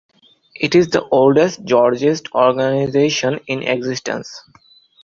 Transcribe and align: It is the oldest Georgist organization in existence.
It 0.55 0.73
is 0.73 0.87
the 0.89 1.03
oldest 1.09 1.63
Georgist 1.63 2.31
organization 2.33 3.39
in 3.45 3.61
existence. 3.61 4.41